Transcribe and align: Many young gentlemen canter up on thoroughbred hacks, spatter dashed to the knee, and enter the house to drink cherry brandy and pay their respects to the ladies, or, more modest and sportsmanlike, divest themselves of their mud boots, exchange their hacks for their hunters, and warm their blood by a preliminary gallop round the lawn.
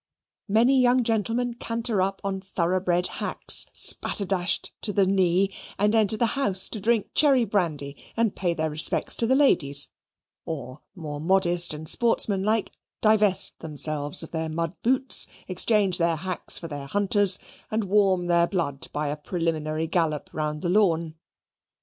Many 0.47 0.81
young 0.81 1.03
gentlemen 1.03 1.53
canter 1.53 2.01
up 2.01 2.21
on 2.23 2.41
thoroughbred 2.41 3.05
hacks, 3.05 3.67
spatter 3.71 4.25
dashed 4.25 4.71
to 4.81 4.91
the 4.91 5.05
knee, 5.05 5.53
and 5.77 5.93
enter 5.93 6.17
the 6.17 6.25
house 6.33 6.67
to 6.69 6.79
drink 6.79 7.09
cherry 7.13 7.45
brandy 7.45 7.95
and 8.17 8.35
pay 8.35 8.55
their 8.55 8.71
respects 8.71 9.15
to 9.17 9.27
the 9.27 9.35
ladies, 9.35 9.89
or, 10.43 10.81
more 10.95 11.21
modest 11.21 11.71
and 11.71 11.87
sportsmanlike, 11.87 12.71
divest 12.99 13.59
themselves 13.59 14.23
of 14.23 14.31
their 14.31 14.49
mud 14.49 14.73
boots, 14.81 15.27
exchange 15.47 15.99
their 15.99 16.15
hacks 16.15 16.57
for 16.57 16.67
their 16.67 16.87
hunters, 16.87 17.37
and 17.69 17.83
warm 17.83 18.25
their 18.25 18.47
blood 18.47 18.87
by 18.91 19.09
a 19.09 19.15
preliminary 19.15 19.85
gallop 19.85 20.31
round 20.33 20.63
the 20.63 20.69
lawn. 20.69 21.13